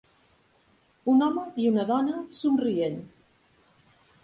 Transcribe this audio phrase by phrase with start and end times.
[1.13, 2.99] Un home i una dona somrient.